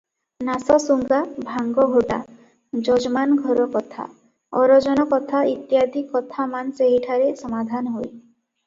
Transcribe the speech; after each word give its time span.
ନାସସୁଙ୍ଗା, 0.45 1.19
ଭାଙ୍ଗ 1.49 1.85
ଘୋଟା, 1.91 2.17
ଯଜମାନ 2.89 3.37
ଘର 3.43 3.69
କଥା, 3.77 4.07
ଅରଜନ 4.63 5.07
କଥା 5.15 5.45
ଇତ୍ୟାଦି 5.55 6.05
କଥାମାନ 6.17 6.79
ସେହିଠାରେ 6.83 7.33
ସମାଧାନ 7.45 7.97
ହୁଏ। 7.99 8.13